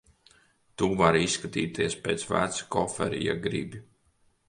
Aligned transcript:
Tu 0.81 0.87
vari 1.01 1.21
izskatīties 1.27 1.99
pēc 2.07 2.27
veca 2.35 2.69
kofera, 2.79 3.25
ja 3.29 3.41
gribi. 3.49 3.89